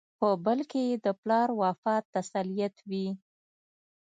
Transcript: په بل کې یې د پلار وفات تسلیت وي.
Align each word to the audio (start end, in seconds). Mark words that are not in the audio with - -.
په 0.19 0.27
بل 0.45 0.59
کې 0.69 0.81
یې 0.89 0.95
د 1.05 1.07
پلار 1.21 1.49
وفات 1.61 2.03
تسلیت 2.15 2.75
وي. 2.89 3.07